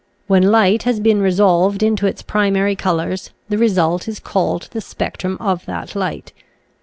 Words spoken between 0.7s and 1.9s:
has been resolved